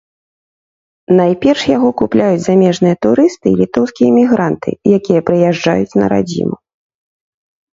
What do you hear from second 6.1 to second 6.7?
радзіму.